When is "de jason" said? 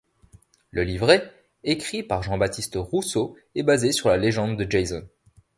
4.57-5.07